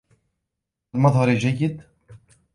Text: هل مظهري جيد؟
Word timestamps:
هل 0.95 0.99
مظهري 1.01 1.35
جيد؟ 1.37 1.81